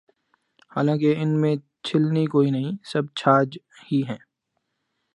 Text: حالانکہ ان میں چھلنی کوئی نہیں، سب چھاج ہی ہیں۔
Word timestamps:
حالانکہ 0.71 1.13
ان 1.17 1.41
میں 1.41 1.55
چھلنی 1.83 2.25
کوئی 2.25 2.49
نہیں، 2.51 2.77
سب 2.83 3.03
چھاج 3.15 3.57
ہی 3.83 4.01
ہیں۔ 4.09 4.17